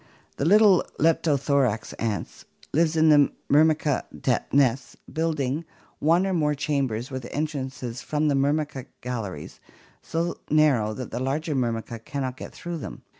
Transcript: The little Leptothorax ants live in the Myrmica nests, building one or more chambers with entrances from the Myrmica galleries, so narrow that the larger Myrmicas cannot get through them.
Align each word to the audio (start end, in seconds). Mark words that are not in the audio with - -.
The 0.37 0.45
little 0.45 0.83
Leptothorax 0.97 1.93
ants 1.99 2.45
live 2.73 2.95
in 2.97 3.09
the 3.09 3.31
Myrmica 3.51 4.01
nests, 4.51 4.97
building 5.13 5.63
one 5.99 6.25
or 6.25 6.33
more 6.33 6.55
chambers 6.55 7.11
with 7.11 7.27
entrances 7.29 8.01
from 8.01 8.27
the 8.27 8.33
Myrmica 8.35 8.87
galleries, 9.01 9.59
so 10.01 10.39
narrow 10.49 10.95
that 10.95 11.11
the 11.11 11.19
larger 11.19 11.53
Myrmicas 11.53 12.03
cannot 12.03 12.35
get 12.35 12.51
through 12.51 12.79
them. 12.79 13.03